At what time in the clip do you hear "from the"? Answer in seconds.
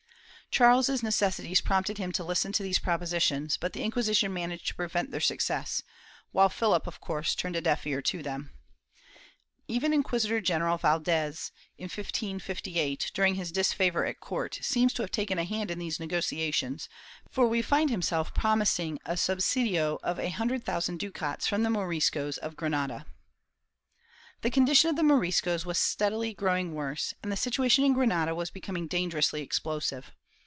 21.47-21.69